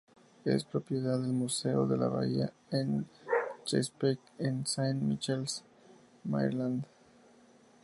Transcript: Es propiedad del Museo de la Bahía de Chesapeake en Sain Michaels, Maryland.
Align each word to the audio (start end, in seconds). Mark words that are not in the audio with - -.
Es 0.45 0.63
propiedad 0.65 1.19
del 1.19 1.31
Museo 1.31 1.85
de 1.85 1.95
la 1.95 2.07
Bahía 2.07 2.51
de 2.71 3.03
Chesapeake 3.65 4.19
en 4.39 4.65
Sain 4.65 5.07
Michaels, 5.07 5.63
Maryland. 6.23 6.87